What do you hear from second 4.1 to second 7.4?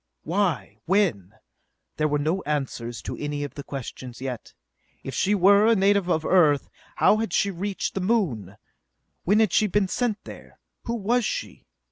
yet. If she were a native of Earth, how had